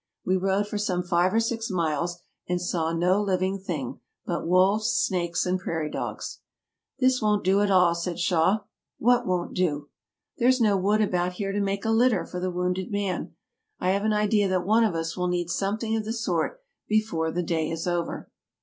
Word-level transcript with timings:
We 0.25 0.35
rode 0.35 0.67
for 0.67 0.79
some 0.79 1.03
five 1.03 1.31
or 1.31 1.39
six 1.39 1.69
miles, 1.69 2.23
and 2.49 2.59
saw 2.59 2.91
no 2.91 3.21
living 3.21 3.59
thing 3.59 3.99
but 4.25 4.47
wolves, 4.47 4.87
snakes, 4.87 5.45
and 5.45 5.59
prairie 5.59 5.91
dogs." 5.91 6.39
This 6.99 7.21
won't 7.21 7.43
do 7.43 7.61
at 7.61 7.69
all," 7.69 7.93
said 7.93 8.17
Shaw. 8.17 8.61
"What 8.97 9.27
won't 9.27 9.53
do?"" 9.53 9.89
There's 10.39 10.59
no 10.59 10.75
wood 10.75 11.03
about 11.03 11.33
here 11.33 11.51
to 11.51 11.61
make 11.61 11.85
a 11.85 11.91
litter 11.91 12.25
for 12.25 12.39
the 12.39 12.49
wounded 12.49 12.91
man; 12.91 13.35
I 13.79 13.91
have 13.91 14.03
an 14.03 14.11
idea 14.11 14.47
that 14.49 14.65
one 14.65 14.83
of 14.83 14.95
us 14.95 15.15
will 15.15 15.27
need 15.27 15.51
some 15.51 15.77
thing 15.77 15.95
of 15.95 16.03
the 16.03 16.13
sort 16.13 16.61
before 16.87 17.29
the 17.29 17.43
day 17.43 17.69
is 17.69 17.85
over. 17.85 18.31